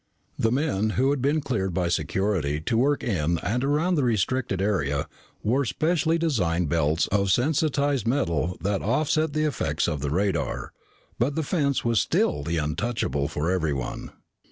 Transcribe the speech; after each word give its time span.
The 0.39 0.51
men 0.51 0.89
who 0.97 1.11
had 1.11 1.21
been 1.21 1.41
cleared 1.41 1.75
by 1.75 1.87
security 1.87 2.59
to 2.59 2.75
work 2.75 3.03
in 3.03 3.37
and 3.43 3.63
around 3.63 3.93
the 3.93 4.03
restricted 4.03 4.59
area 4.59 5.07
wore 5.43 5.63
specially 5.63 6.17
designed 6.17 6.69
belts 6.69 7.05
of 7.09 7.29
sensitized 7.29 8.07
metal 8.07 8.57
that 8.61 8.81
offset 8.81 9.33
the 9.33 9.43
effects 9.45 9.87
of 9.87 10.01
the 10.01 10.09
radar. 10.09 10.73
But 11.19 11.35
the 11.35 11.43
fence 11.43 11.85
was 11.85 11.99
still 12.01 12.41
the 12.41 12.57
untouchable 12.57 13.27
for 13.27 13.51
everyone. 13.51 14.09